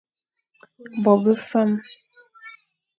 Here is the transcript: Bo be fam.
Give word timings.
Bo 1.01 1.11
be 1.21 1.33
fam. 1.49 1.69